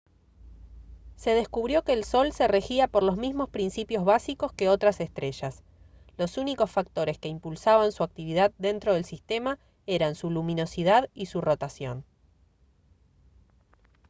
se 1.15 1.35
descubrió 1.35 1.83
que 1.83 1.93
el 1.93 2.03
sol 2.05 2.31
se 2.31 2.47
regía 2.47 2.87
por 2.87 3.03
los 3.03 3.17
mismos 3.17 3.49
principios 3.49 4.03
básicos 4.03 4.51
que 4.51 4.67
otras 4.67 4.99
estrellas 4.99 5.61
los 6.17 6.39
únicos 6.39 6.71
factores 6.71 7.19
que 7.19 7.27
impulsaban 7.29 7.91
su 7.91 8.01
actividad 8.01 8.51
dentro 8.57 8.95
del 8.95 9.05
sistema 9.05 9.59
eran 9.85 10.15
su 10.15 10.31
luminosidad 10.31 11.07
y 11.13 11.27
su 11.27 11.39
rotación 11.39 12.03